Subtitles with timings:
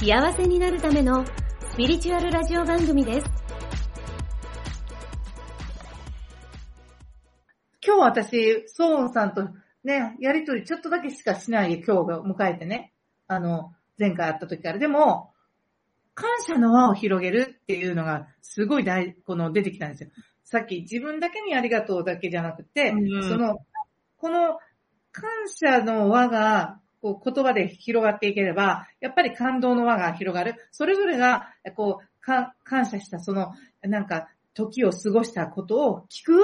[0.00, 3.30] 幸せになるためのスピリチュアルラジオ番組です。
[7.84, 9.50] 今日私、ソーンさんと
[9.84, 12.94] ね、やりとりちょっとだけしかしないで今日が迎えてね、
[13.28, 14.78] あの、前回会った時から。
[14.78, 15.34] でも、
[16.14, 20.10] 感謝の輪を広げるっていうのがすごい大、この出てきたんですよ。
[20.44, 23.58] さっき自分だけにありがとうだけじゃなくて、うんその、
[24.16, 24.58] この
[25.12, 30.54] 感謝の輪が、こう言葉で広がっていければ、やっぱり感動の輪が広がる。
[30.70, 36.40] それぞれが、こう、か感謝したその、なんか、時を過ごしたことを聞く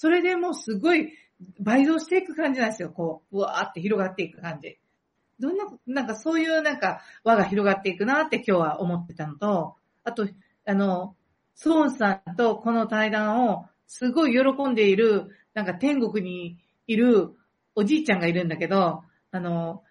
[0.00, 1.12] それでもうすごい
[1.60, 2.90] 倍増していく感じなんですよ。
[2.90, 4.78] こう、うわーって広がっていく感じ。
[5.40, 10.28] どんな、なんかそういうなんか輪が広がっていくなって今日は思ってたのと、あと、
[10.66, 11.16] あの、
[11.54, 17.30] ソーンさんとこの対談をすごい喜んでいる、なんか天国にいる
[17.74, 19.82] おじいちゃんがいるんだけど、あの、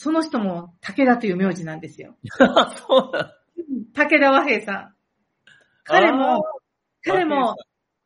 [0.00, 2.14] その人も武田という名字なんですよ。
[3.94, 4.94] 武田和平さん。
[5.82, 6.44] 彼も、
[7.02, 7.56] 彼和も、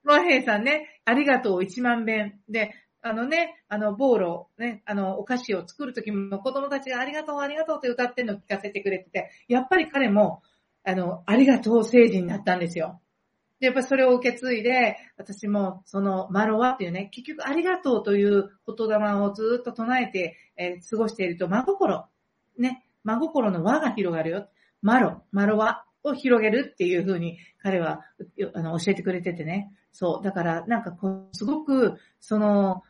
[0.03, 2.41] 和平さんね、ありがとう一万遍。
[2.49, 10.43] で、あのね、あの、ボーロ、ね、あの、お菓子を作るときも子供たちがありがとう、ありがとうって歌ってんのを聞かせてくれてて、やっぱり彼も、
[10.85, 13.02] あの、ありがとう聖人になったんですよ。
[13.63, 22.09] で、やっぱりそれを受け継いで、私も、その、マロワっていうね、結局ありがとうという言霊をずっと唱えて、えー過ごしていると、真心、
[22.59, 24.49] ね、真心の輪が広がるよ。
[24.83, 28.01] マロ、マロワを広げるっていう風に彼は
[28.53, 29.73] あの教えてくれててね。
[29.93, 30.25] そう。
[30.25, 32.83] だからなんかこう、すごく、その、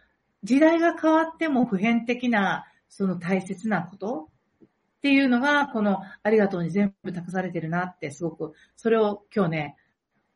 [0.42, 4.30] 時代が変わっても普遍的な、その大切なこと
[4.64, 4.68] っ
[5.02, 9.76] ていうのが、このありがとうに全部託されてるなって、すごく、それを今日ね、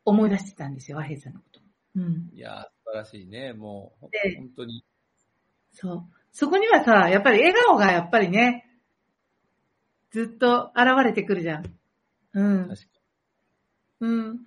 [0.07, 1.59] 思い出してたんですよ、和平さんのこと。
[1.95, 2.29] うん。
[2.33, 3.51] いやー、素晴らしいね。
[3.51, 4.07] もう、
[4.37, 4.85] 本当に。
[5.73, 6.03] そう。
[6.31, 8.65] そこにはさ、やっぱり笑顔がやっぱりね、
[10.11, 11.65] ずっと現れてくるじゃん。
[12.33, 12.69] うん。
[12.69, 12.87] 確か
[13.99, 14.39] うん。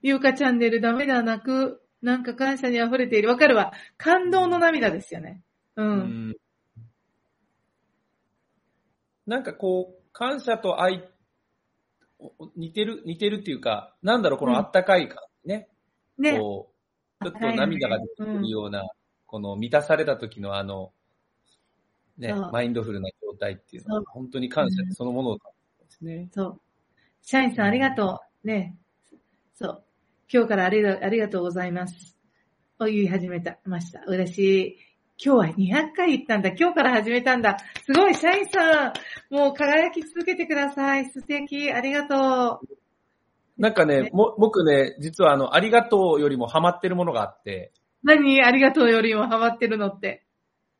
[0.00, 1.82] ゆうかチャンネルダメだ、泣く。
[2.00, 3.30] なんか感謝に溢れている。
[3.30, 3.72] わかるわ。
[3.96, 5.42] 感動の涙ですよね。
[5.74, 5.82] う。
[5.82, 5.88] に。
[5.88, 6.36] うんん。
[9.26, 11.11] なんかこう、感謝と愛、お
[12.56, 15.68] 似てる、似てるっていうか、なんだろう、このあったかい感じね。
[16.18, 16.38] ね。
[16.38, 16.72] こ
[17.20, 18.82] う、ちょっと涙が出てくるような、
[19.26, 20.92] この満たされた時のあの、
[22.18, 25.40] ねマインドフルな状態っていうのは、本当に感謝そのもので
[25.88, 26.28] すね。
[26.32, 26.60] そう。
[27.22, 28.46] 社員さんありがとう。
[28.46, 28.76] ね。
[29.54, 29.84] そう。
[30.32, 32.18] 今日からありがありがとうございます。
[32.78, 34.02] を言い始めた、ました。
[34.06, 34.78] 嬉しい。
[35.24, 36.50] 今日は200回行ったんだ。
[36.50, 37.56] 今日から始めたんだ。
[37.84, 39.34] すごい、社員さん。
[39.34, 41.10] もう輝き続けてください。
[41.10, 41.70] 素敵。
[41.72, 42.68] ありがとう。
[43.56, 48.42] なんかねね、も僕ね、実はあの、ありがとうよりもハマってるものがあって、何？
[48.42, 50.24] ありがとうよりもハマってるのって。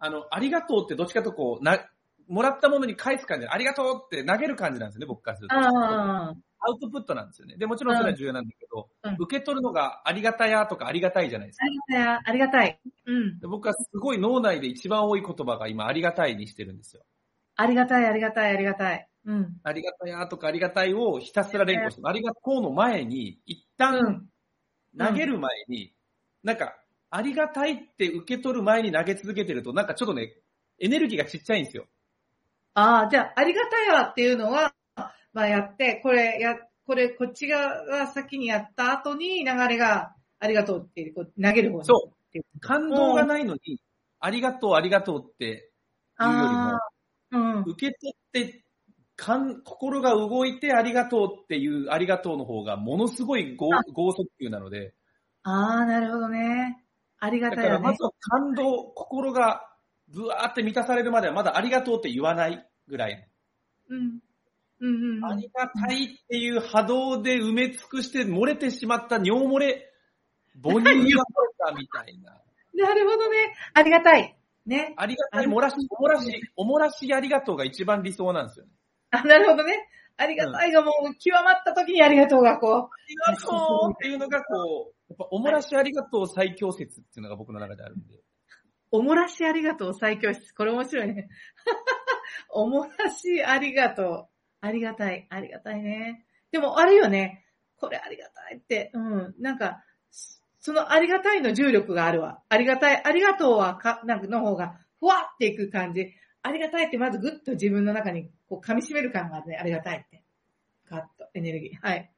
[0.00, 1.78] あの、ありがとうってどっちかとこう、な、
[2.26, 5.54] もらったものに返す感じ、ありがとうって投げる感じなんですよね、僕からすると。
[5.54, 7.56] アウトプットなんですよね。
[7.56, 11.68] で、もちろんそれは重要なんだけど、うん受け取るのがありがたやとかありがたいじゃないですかあ。
[11.68, 12.20] りがたい。
[12.24, 12.80] ありがたい。
[13.06, 13.42] うん。
[13.42, 17.04] で僕はすごい脳内で一番多い言葉が今、ありがたいにしてるんですよ。
[17.56, 19.08] ありがたい、ありがたい、ありがたい。
[19.26, 19.62] うん。
[19.64, 24.32] ありがたやとかありがたいをひたすら連呼して、ありがとうの前に、一う旦ん。
[24.98, 25.94] 投げる前に、
[26.44, 26.76] なんか、
[27.10, 30.34] ありがたいって受け取る前に投げ続けてると、なんかちょっとね、
[30.80, 31.86] エネルギーがちっちゃいんですよ。
[32.74, 34.74] ああ、じゃあ、ありがたいわっていうのは、
[35.32, 41.90] まあやって、これや、これ、こっち側が先にやった後に流れが、ありがとうっていう、こう投げる方に。
[41.90, 42.21] そう。
[42.60, 43.80] 感動がないのに、
[44.20, 45.70] ありがとう、ありがとうって
[46.20, 46.78] いうよりも
[47.32, 47.60] うん。
[47.66, 48.64] 受け取って、
[49.16, 54.94] かん心が動いてありがとうっていうありがとうの方がものすごい剛あ剛速球なので、
[55.42, 56.84] ああ、なるほどね。
[57.18, 58.02] ありがたいよねだからまず。
[58.02, 59.62] は感動、心が
[60.08, 63.28] ぶわーって満たされるまではまだありがとうって言わないぐらい。
[63.88, 64.18] うん。
[64.80, 65.24] うんうんうん。
[65.24, 69.92] ありがたいっていう波動で埋め尽くして漏れてしまった尿漏れ、
[70.62, 71.24] 母乳が
[71.70, 72.40] 漏れたみたいな。
[72.88, 73.54] なるほどね。
[73.74, 74.36] ありがたい。
[74.66, 74.94] ね。
[74.96, 78.72] ありがたい、漏らし、おもらし、おもらしありがとうが一番理想なんですよね。
[79.10, 79.88] あ、なるほどね。
[80.16, 88.16] ありがたいがもう極まった時にありがとうがこありがとうっていうのがこう、やっぱおもらしありがとう最強説っていうのが僕の中であるんで。
[88.16, 88.22] う、
[88.92, 90.54] おもらしありがとう最強室。
[90.54, 91.28] これ面白いね。
[92.50, 94.28] おもらしありがと
[94.60, 96.24] ありがたい、ありがたいね。
[96.52, 97.44] でも、あるよね。
[97.76, 98.92] これありがたいって。
[98.94, 99.34] うん。
[99.38, 99.82] なんか、
[100.62, 102.40] そのありがたいの重力があるわ。
[102.48, 106.14] ありがたい、ありがとうはか、なんかの方が、ふわっていく感じ。
[106.40, 109.56] ありがたいってまずぐっと自分の中にこう噛み締める感があるね。
[109.56, 110.22] ありがたいって。
[110.88, 111.72] ガッと、エネルギー。
[111.84, 112.12] はい。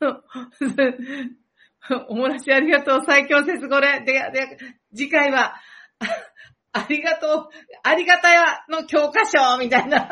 [2.08, 3.04] おもらしありがとう。
[3.06, 4.00] 最強説これ。
[4.04, 4.58] で、で、
[4.92, 5.54] 次回は、
[6.72, 7.48] あ ありがとう。
[7.84, 10.08] ありがたやの教科書みたいな。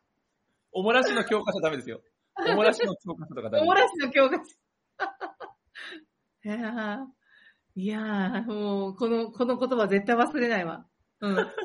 [0.72, 2.02] おもらしの教科書ダメですよ。
[2.46, 3.62] おもらしの教科書とかダメ。
[3.62, 4.42] おもらしの教科書。
[6.44, 10.86] いやーいもう、この、この言葉絶対忘れないわ。
[11.20, 11.36] うん。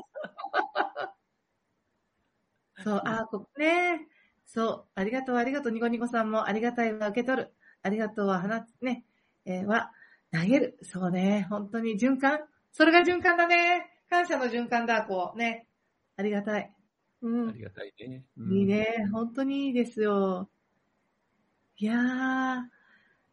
[2.84, 4.08] そう、あー、こね。
[4.46, 7.54] そう、ありがとう、ありがとう、ニコニコさんも、ありがたいは受け取る。
[7.82, 9.06] ありがとうは放つ、ね、
[9.46, 9.92] えーは、
[10.32, 10.78] 投げる。
[10.82, 12.40] そうね、本当に循環。
[12.72, 13.92] それが循環だね。
[14.10, 15.68] 感謝の循環だ、こう、ね。
[16.18, 16.74] ありがたい。
[17.22, 17.52] うんあ。
[17.54, 18.26] りがたいね。
[18.38, 19.08] うんいいね。
[19.12, 20.50] 本当にいいですよ。
[21.78, 22.75] いやー、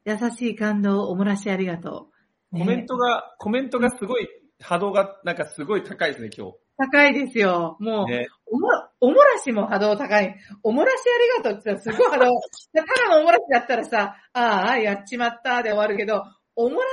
[0.05, 2.09] 優しい感動、おもらしありがと
[2.53, 2.57] う。
[2.57, 4.29] ねコメントが、コメントがすごい、
[4.61, 7.77] 波動がなんかすごい高いですね、今高いですよ。
[7.81, 8.13] もう、日。
[8.13, 8.29] ね。
[8.47, 8.69] おも、
[9.01, 10.37] おもらしも波動高い。
[10.63, 10.97] おもらし
[11.37, 12.33] ありがとうって言ったらすごい波動。
[12.75, 16.23] ただのおもらしだったらさ、ああ、やっちまったで終わるけど、
[16.57, 16.87] おもらし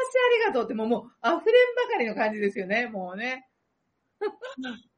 [0.46, 3.48] ありがとうってもう、もう溢れんばかりの感じですよね、もうね。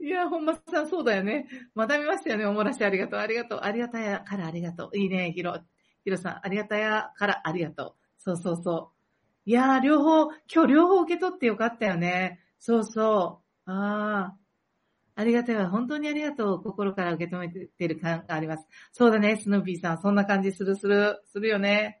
[0.00, 1.46] いや、本間さんそうだよね。
[1.74, 4.98] また見ましたよね、おもらしありがとう、ありがとう、ありがたやからありがとう。
[4.98, 5.60] いいね、ひろ、
[6.04, 7.94] ひろさん、ありがたやからありがとう。
[8.18, 8.92] そうそうそ
[9.46, 9.50] う。
[9.50, 12.40] いやー、両方、今日両方受け取ってよかったよね。
[12.58, 13.70] そうそう。
[13.70, 14.36] ああ。
[15.16, 15.68] ありがたいわ。
[15.68, 16.62] 本当にありがとう。
[16.62, 18.66] 心から受け止めてる感があります。
[18.92, 20.00] そうだね、スヌーピーさん。
[20.00, 22.00] そんな感じするする、するよね。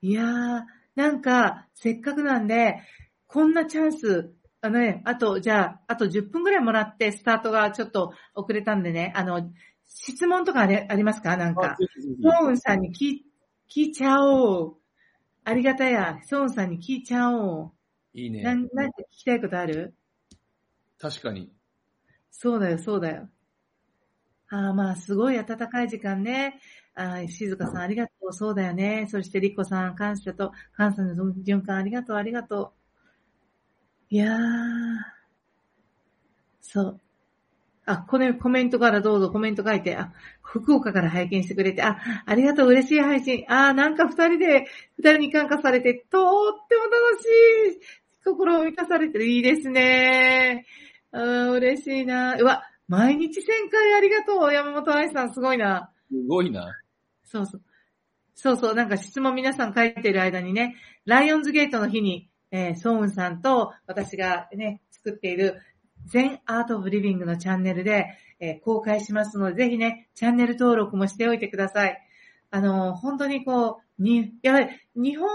[0.00, 0.62] いやー、
[0.94, 2.80] なんか、せっかくなんで、
[3.26, 9.50] こんなチャンス、あのね、あと、じゃあ、あと10分くらいもらって、スタートがちょっと遅れたんでね、あの、
[9.94, 11.36] 質問とかありありますか？
[11.36, 11.76] なんか。
[12.22, 13.26] ソーンさんに聞い、
[13.68, 14.76] 聞いちゃおう。
[15.44, 16.18] ありがたや。
[16.24, 17.74] ソーンさんに聞いちゃお
[18.14, 18.42] いいうね。
[18.42, 19.94] なん、なんか聞きたいことある？
[20.98, 21.52] 確かに。
[22.30, 23.28] そうだよ、そうだよ。
[24.50, 26.60] ああ、まあ、すごい暖かい時間ね。
[26.94, 28.32] ああ、静香さんありがとう。
[28.32, 29.06] そうだよね。
[29.10, 32.74] そして、リコさん、感謝と、感謝の循環ありがとう、ありがと
[34.10, 34.14] う。
[34.14, 34.38] いやー。
[36.60, 37.00] そう。
[37.84, 43.44] あ、このコメントからどうぞコメント書いて、あ、福岡から拝見してくれて、あ、ありがとう、嬉しい配信。
[43.48, 47.26] あ、なんか二人で、二人に感化されて、とっても楽し
[47.76, 48.02] い。
[48.24, 50.64] 心を満たされて、いいですね。
[51.10, 52.36] うん、嬉しいな。
[52.38, 54.52] うわ、毎日1000回ありがとう。
[54.52, 55.90] 山本愛さん、すごいな。
[56.08, 56.78] すごいな。
[57.24, 57.62] そうそう。
[58.34, 65.60] そうそう、なんか質問皆さん書いてる間にね、ライオンズゲートの日に、えー、ソウンさんと私がね、作っている
[66.06, 68.06] 全アートオブリビングのチャンネルで、
[68.40, 71.98] えー公開しますので、ぜひね、チャンネル登録もしておいてください。
[72.50, 75.28] あの、本当にこう、に、やはり日本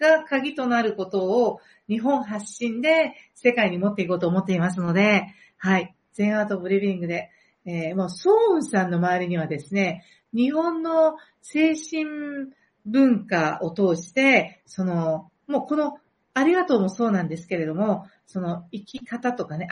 [0.00, 5.26] が鍵となることを日本発信で世界に持っていこうと思っていますので、
[5.58, 5.94] はい。
[6.12, 7.30] 全アートオブリビングで、
[7.66, 12.52] えーもう、ソウンさんの周りにはですね、日本の精神
[12.86, 15.98] 文化を通して、その、もうこの、
[16.32, 19.68] ありがとうもそうなんですけれども、その生き方とかね、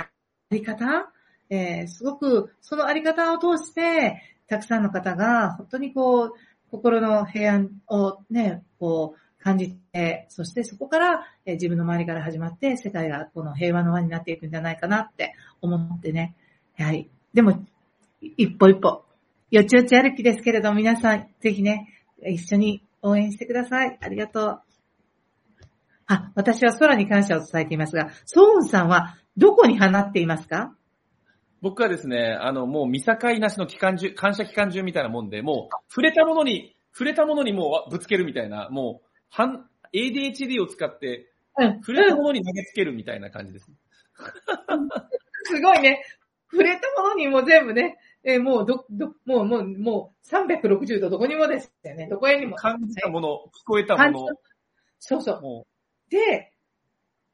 [0.51, 1.13] り方？
[1.51, 6.33] えーすごく、そのあり方を通して、たくさんの方が、本当にこう、
[6.71, 16.35] 心の平安をね、こう、感じて、そしてそこから、えー自分の周りから始まって、世界がこの平和の輪になっていくんじゃないかなって思ってね。
[16.77, 17.65] やはり、でも、
[18.21, 19.05] 一歩一歩、
[19.51, 21.89] よちよち歩きですけれど、皆さん、ぜひね、
[22.27, 23.99] 一緒に応援してください。
[24.01, 24.61] ありがとう。
[26.07, 30.75] あ、私は空に感謝を伝えていますが、ソーンさんはどこに放っていますか？
[31.61, 41.81] 僕はですね、あの、もう見境なしの期間中、感謝期間中みたいなもんで、もう、触れたものに、触れたものにもうぶつけるみたいな、もう、半、ADHD を使って、うん。
[41.81, 43.67] 触れたものに投げつけるみたいな感じです。
[45.45, 46.03] すごいね。
[46.51, 52.09] 触れたものにも全部ね、えーもうど、ど、もう、もう、もう、360度どこにもですよね。
[52.09, 52.57] どこへにも。
[52.57, 54.27] 感じたもの、聞こえたもの、
[54.99, 55.43] そうそう。
[55.43, 55.67] も
[56.11, 56.53] で、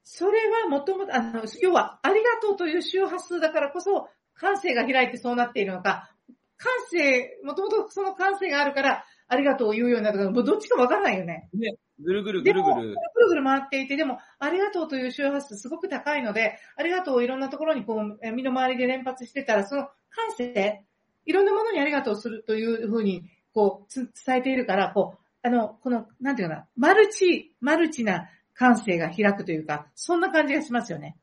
[0.05, 6.11] それはもともと、あの、要は、ありがとうという周波数だからこそ、感性が開いてそうなっているのか、
[6.57, 11.49] 感性、もともとその感性があるから、ありがとうを言うようになったから、もうどっちかわからないよね。
[11.55, 12.97] う、ね、ぐるぐるぐるぐるぐる、
[13.29, 20.85] ぐる回っていて、でも、ありがとうという周波数すごく高いので、ありがとうをいろんなところにこう、え身の回りで連発してたら、その感性、
[21.25, 31.17] いろんなものにありがとうするというふうに、こう、つ伝えているから、こう、あの、この、なんていうかな、マルチ、マルチな感性が開くというか、そんな感じがしますよね。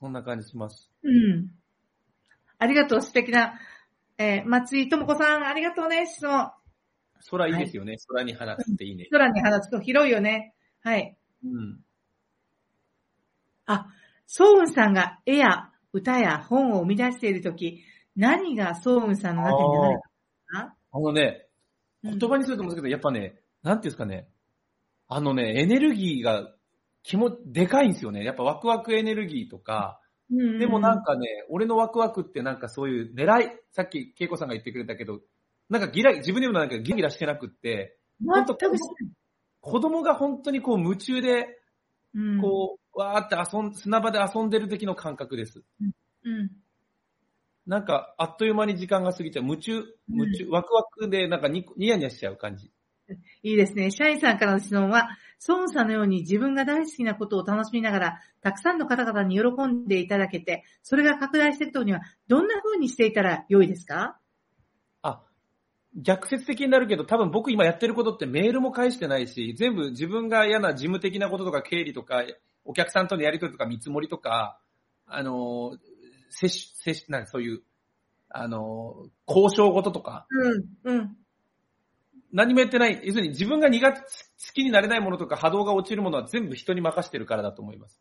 [0.00, 0.90] こんな感じします。
[1.02, 1.50] うん。
[2.58, 3.54] ありがとう、素敵な、
[4.16, 6.50] えー松井智子さん、ありがとうね、質問。
[7.30, 7.96] 空いいですよね。
[8.08, 9.08] 空に放つっていいね。
[9.10, 10.54] 空に放つと広いよね。
[10.80, 11.16] はい。
[11.44, 11.80] うん。
[13.66, 13.86] あ、
[14.26, 17.82] ソウンさんが絵や歌や本を生み出しているとき、
[18.16, 20.00] 何がソウンさんの中に流れ
[20.52, 21.46] たかあのね、
[22.04, 24.28] うん言葉にすると思うんですけど、やっぱね、なんていうんですかね。
[25.08, 26.52] あのね、エネルギーが、
[27.02, 28.24] 気も、でかいんですよね。
[28.24, 30.00] やっぱワクワクエネルギーとか、
[30.30, 35.20] うんでもなんかね、俺のワクワクってなんかそういう狙い、さっき恵子さんが言ってくれたけど、
[35.70, 38.82] なんかギラ、自分でもなんかギラギラしてなくって、全くし
[39.60, 41.58] 子供が本当にこう夢中で、
[42.14, 45.62] うんこう、わーって遊ん、砂場で遊んでる時の感覚です。
[46.24, 46.50] うん。
[47.66, 49.44] なんか、あっという間に時間が過ぎちゃう。
[49.44, 52.70] 夢中、夢中、ワクワクでなんかニニヤニヤしちゃう感じ。
[53.42, 53.90] いいですね。
[53.90, 64.18] 社員さんからの質問は、ソウンさんのように自分が大好きなことを楽しみながら、たくさんの方々に喜んでいただけて、それが拡大していくとには、どんな風にしていたら良いですか？
[65.02, 65.22] あ、
[65.94, 72.24] 逆説的になるけど、多分僕今やってることってメールも返してないし、全部自分が嫌な事務的なこととか経理とか、
[72.64, 74.60] お客さんとのやりとりとか見積もりとか、
[75.06, 75.78] あの、
[76.30, 77.62] 接し、接し、なそういう、
[78.28, 81.16] あの、交渉事とか、うん、うん。
[82.32, 84.06] 何もやってない、要するに自分が苦手、好
[84.54, 88.00] きになれないものとか波動が落ちるものは全部人に任してるからだと思います。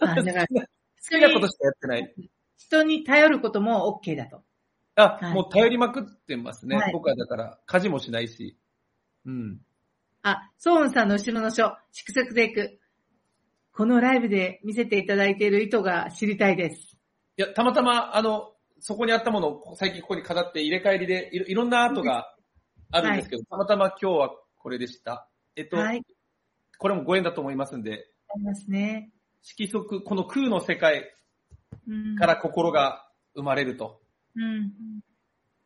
[0.00, 0.64] あだから、 好
[1.08, 2.14] きなことしかやってない。
[2.56, 4.42] 人に頼ることも OK だと。
[4.96, 6.76] あ、はいもう頼りまくってますね。
[6.76, 8.58] はい僕はだから、家事もしないし。
[9.26, 9.60] うん。
[10.22, 12.80] あ、ソウンさんの後ろの書、蓄積でいく。
[13.72, 16.96] このライブで見せていただいている意図が知りたいです。
[17.36, 22.34] いや、たまたま、あの、そこにあったものを最近ここに飾って入れ替えりでいろいろんなアートが
[22.90, 25.28] あるんですけど、たまたま今日はこれでした。
[25.56, 26.02] えっと、はい。
[26.78, 29.12] これもご縁だと思いますんで、ありますね。
[29.42, 31.14] 色即、この空の世界
[31.86, 34.00] うんから心が生まれると。
[34.34, 34.72] うん。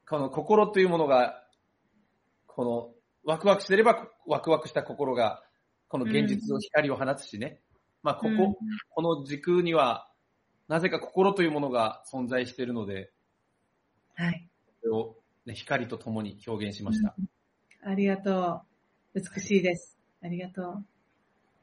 [0.09, 1.43] この心というものが、
[2.47, 5.43] このワクワクしてればワクワクした心が、
[5.89, 7.61] この現実の光を放つしね。
[8.03, 8.55] まあ、ここ、うん
[8.91, 10.09] この時空には、
[10.69, 13.13] なぜか心というものが存在しているので、
[14.15, 14.49] はい。
[14.81, 17.15] それを、ね、光と共に表現しました。
[17.85, 18.63] ありがと
[19.15, 19.21] う。
[19.21, 19.99] 美しいです。
[20.23, 20.85] ありがとう。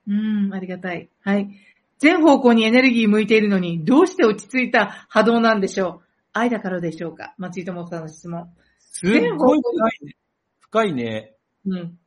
[0.07, 0.13] う
[0.49, 1.09] ん、ありがたい。
[1.21, 1.49] はい。
[1.97, 6.05] 全方向にエネルギー向いているのに、どうして落ち着いた波動なんでしょう？
[6.33, 7.33] 愛だからでしょうか？
[7.37, 8.49] 松井智子さんの質問。
[8.79, 10.15] すっごい深いね。
[10.59, 11.35] 深いね。
[11.65, 11.99] うん。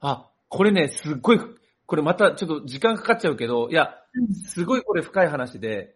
[0.00, 1.40] あ、これね、すっごい、
[1.86, 3.94] これまたちょっと時間かかっちゃうけど、いや、
[4.46, 5.94] すごいこれ深い話で、うん。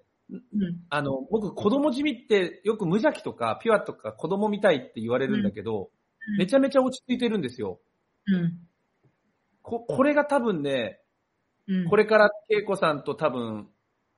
[0.91, 5.91] あの、僕子供地味ってよく無邪気とかピュアとか子供みたいって言われるんだけど、
[6.37, 7.81] めちゃめちゃ落ち着いてるんですよ。
[8.27, 8.59] うん。
[9.63, 11.01] こ、これが多分ね、
[11.67, 11.89] うん。
[11.89, 13.69] これから恵子さんと多分、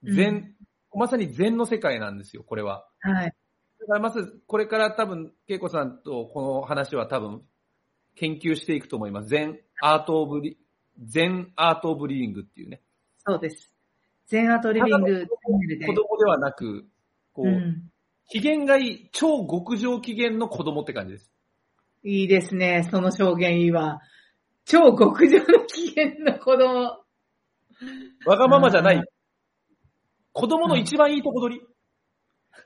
[0.03, 0.57] 禅、
[0.93, 2.87] うまさに禅の世界なんですよ、これは。
[3.01, 3.35] はい。
[3.81, 7.43] だからまず、これから多分、恵子さんとこの話は多分、
[8.17, 9.29] 研究していくと思います。
[9.29, 10.59] 禅アートオブリ、
[10.99, 12.83] 禅アートオブリビングっていうね。
[13.19, 13.80] そうです。
[14.31, 15.27] 全アートリビング。
[15.27, 16.87] 子供ではなく、
[17.33, 17.91] こう、うん。
[18.29, 21.33] 機嫌がいい、超極上機嫌の子供って感じです。
[22.05, 22.89] いいですね。
[22.91, 24.01] その証言いいわ。
[24.65, 27.01] 超極上の機嫌の子供。
[28.25, 29.03] わがままじゃなうい。
[30.33, 31.63] 子供の一番いいとこ取り。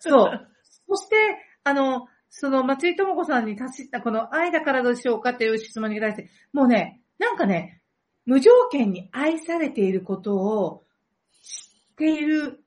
[0.01, 0.49] そう。
[0.87, 1.17] そして、
[1.65, 7.81] あの、その松井智子さんに達したこの愛だからでしょうかっていう質問に対して、もうね、なんかね、
[8.27, 10.94] 無条件に愛されていることを知
[11.95, 12.65] っている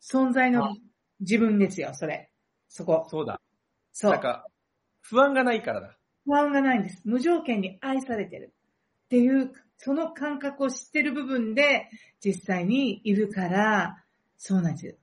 [0.00, 0.76] 存在あの
[1.20, 2.30] 自分ですよ、それ。
[2.68, 3.06] そこ。
[3.10, 3.40] そうだ。
[3.92, 4.12] そう。
[4.12, 4.46] なんか、
[5.02, 5.98] 不安がないからだ。
[6.24, 7.02] 不安がないんです。
[7.04, 8.54] 無条件に愛されてる。
[9.04, 11.88] っていう、その感覚を知ってる部分で、
[12.24, 14.04] 実際にいるから、
[14.38, 14.94] そうなんですよ。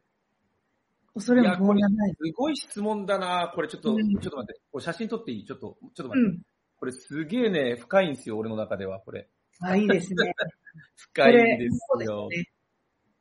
[1.13, 2.15] 恐れも不安がない。
[2.15, 4.59] すごい質問だなこれちょっと、うんちょっと待って。
[4.71, 5.45] これ写真撮っていい？
[5.45, 6.29] ちょっと、ちょっと待って。
[6.29, 6.41] うん。
[6.77, 9.29] これすげえね、深いんですよ、俺の中では、これ。
[9.61, 10.33] あ、いいですね。
[10.97, 12.27] 深いんですよ。
[12.29, 12.52] ですね。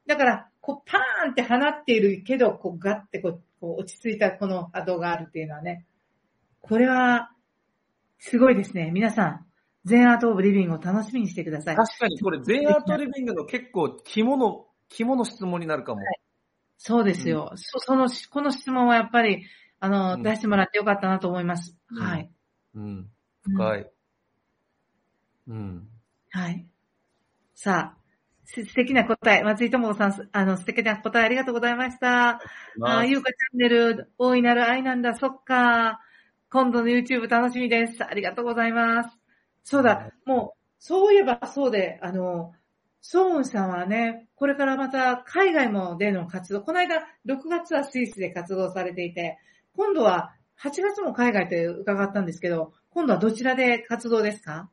[0.07, 5.87] だから、こう、パーンって放っているけど、こう、ガッてこう、こう落ち着いたこの波動があるっていうのはね。
[6.61, 7.31] これは、
[8.19, 8.91] すごいですね。
[8.93, 9.47] 皆さん、
[9.85, 11.77] 全アートオブリビングを楽しみにしてください。
[11.77, 16.01] 確かにこれ、全アートリビングの結構肝の、肝の質問になるかも。
[16.79, 17.53] そうですよ。
[17.57, 19.45] そその、この質問はやっぱり、
[19.81, 21.77] あの、うん出してもらってよかったなと思います。
[21.91, 22.31] うんはい。
[22.75, 22.83] うん。
[22.83, 23.11] うん
[23.43, 23.91] 深い。
[25.49, 25.89] うん。
[26.31, 26.67] はい。
[27.55, 28.02] さあ、す
[28.53, 29.43] 素敵な答え。
[29.43, 32.31] 松井智子さん、すあの、素敵な答えありがとうございました。
[32.31, 32.39] あ
[32.81, 36.01] あ、ゆうかチャンネル、大いなる愛なんだ、そっか。
[36.51, 38.05] 今度の YouTube 楽しみです。
[38.05, 39.19] ありがとうございます。
[39.65, 42.53] そうだ、もう、そういえばそうで、あの、
[43.01, 49.39] ソーンさんはね、これからまた海外もでの活動、この間6月はスイスで活動されていて、
[49.77, 54.53] 今度は8月も海外って伺ったんですけど、今度はどちらで活動ですか？
[54.55, 54.69] あ、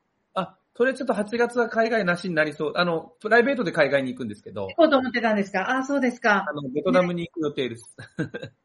[0.80, 2.74] それちょっと8月は海外なしになりそう。
[2.78, 4.68] あの、プライベートで海外に行くんですけど。
[4.68, 5.70] 行こうと思ってたんですか？
[5.70, 6.46] あ、そうですか。
[6.50, 7.98] あの、ベトナムに行く予定です。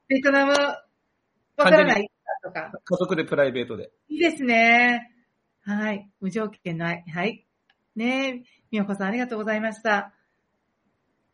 [0.07, 0.85] ベトナム、わ
[1.57, 2.09] からない
[2.45, 2.71] とか。
[2.85, 3.91] 家族でプライベートで。
[4.09, 5.11] いいですね。
[5.63, 6.09] はい。
[6.21, 7.05] 無条件ない。
[7.13, 7.45] はい。
[7.97, 10.15] ねえ、みよこさんありがとうございました。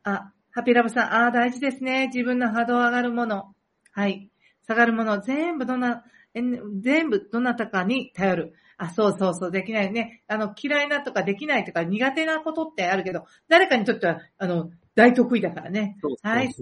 [0.05, 2.07] あ、ハッピーラブさん、ああ、大事ですね。
[2.07, 3.55] 自分の波動上がるもの。
[3.93, 4.31] はい。
[4.67, 8.55] 下がるもの、全部どんな、全部どなたかに頼る。
[8.77, 10.23] あ、そうそうそう、できないね。
[10.27, 15.99] あの、嫌いなとかできないとか苦手なことってあるけど、誰かにとっては、あの、大得意だからね。
[16.23, 16.55] はい。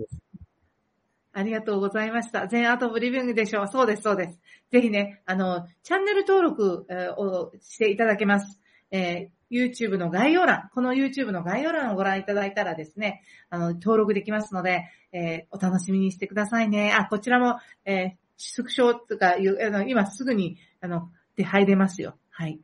[1.32, 2.48] ありがとうございました。
[2.48, 3.68] 全アートブリビングでしょう。
[3.68, 4.40] そうです、そうです。
[4.70, 8.60] ぜひね、あの、チャンネル登録、えーをしていただけます。
[8.90, 16.92] えー YouTube の概要欄、この YouTube の概要欄をご覧いただいたらですね、あの、登録できますので、えーお楽しみにしてくださいね。
[16.92, 22.16] あ、こちらも、えースクショとかいう、あの、今すぐに、あの、で入れますよ。
[22.30, 22.58] はい。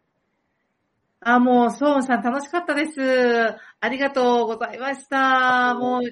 [1.20, 3.00] あ、もう、ソーンさん楽しかったです。
[3.80, 5.74] ありがとうございました。
[5.74, 6.02] もう、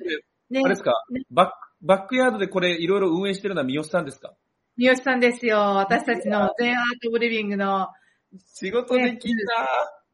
[0.52, 0.92] ねあれですか？
[1.30, 4.34] バック、バックヤードでこれいろいろ運営してるのは三好さんですか？
[4.76, 5.58] 三好さんですよ。
[5.58, 7.88] 私たちの全アートブリビングの。
[8.46, 9.42] 仕事できんな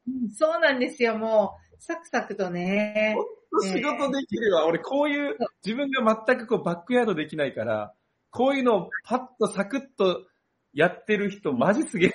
[0.07, 1.83] うんそうなんですよ、もう。
[1.83, 3.15] サクサクとね。
[3.17, 3.23] ほ
[3.61, 4.67] んと仕事できるわ。
[4.67, 7.95] 俺こういう、自分が全くこうバックヤードできないから、
[8.31, 10.25] こういうのをパッとサクッと
[10.73, 12.13] やってる人マジすげえ。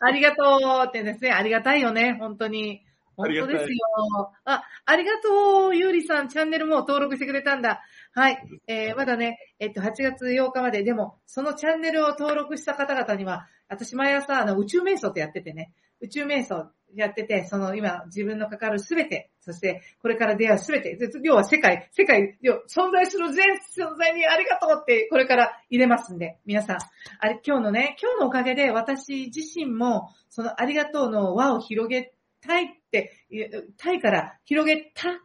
[0.00, 1.32] ありがとうってですね。
[1.32, 2.82] ありがたいよね、本当に。
[3.16, 3.78] 本当ですよ。
[4.44, 7.82] あ、ありがとう、ゆうりさん、チャンネルも登録してくれたんだ。
[8.12, 8.40] はい。
[8.68, 26.76] えー、まだね、えっと、8月8日まで、でも、そのチャンネルを登録した方々には、私毎朝、あの、宇宙瞑想ってやっててね、宇宙瞑想やってて、その今、自分のかかるすべて、そして、これから出会うすべて、要は世界、世界、存在する全存在にありがとうって、これから入れますんで、皆さん、
[27.20, 33.12] あれ、今日のね、今日のおかげで私自身も、そのありがとうの輪を広げたいって、
[33.76, 35.20] たいから広げた、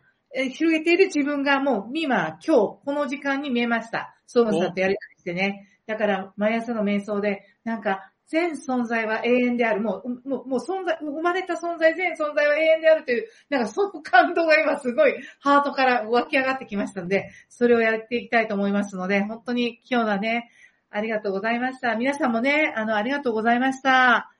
[0.50, 4.16] 広げている自分がもう今、今日、この時間に見えました。
[4.26, 5.68] ソームさんとやりたりしてね。
[5.86, 9.82] だから、毎朝の瞑想で、なんか、全存在は永遠である。
[9.82, 20.50] もう、もう、もう存在、生まれた存在、全存在は永遠であるという、なんかその感動が今すごいハートから湧き上がってきましたので、それをやっていきたいと思いますので、本当に今日はね、
[20.90, 21.96] ありがとうございました。
[21.96, 24.32] 皆さんもね、あの、ありがとうございました。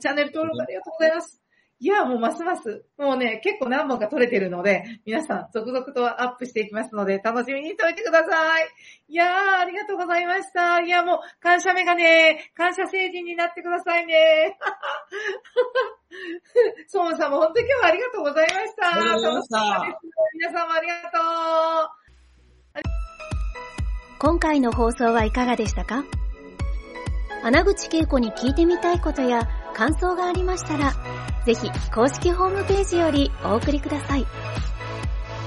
[0.00, 1.47] チャンネル登録ありがとうございます。
[1.80, 8.68] いや、もうますます、もうね、結構何本か撮れてるので、皆さん続々とアップしていきますので、楽しみにしておいてください。
[9.08, 10.80] いやー、ありがとうございました。
[10.80, 14.58] いや、もう、感謝メガネ、感謝成人になってくださいね。
[16.88, 18.88] ソーンさんも本当に今日はありがとうございました。
[18.88, 20.00] ありがとうございました
[20.34, 21.18] 皆さんもありがと
[21.84, 21.90] う。
[24.18, 26.02] 今回の放送はいかがでしたか？
[27.44, 29.46] 穴口恵子に聞いてみたいことや
[29.78, 30.92] 感想がありましたら、
[31.46, 34.26] ぜひ公式ホームページよりお送りください。